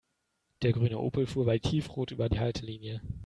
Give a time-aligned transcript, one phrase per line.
[0.63, 3.01] Der grüne Opel fuhr bei Tiefrot über die Haltelinie.